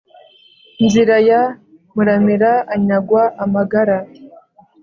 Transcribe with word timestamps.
Nzira 0.85 1.15
ya 1.29 1.41
Muramira 1.93 2.51
anyagwa 2.73 3.23
amagara 3.43 3.97